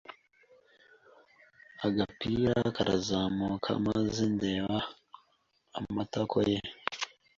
[1.87, 4.77] agapira karazamuka, maze ndeba
[5.79, 6.59] amatako ye,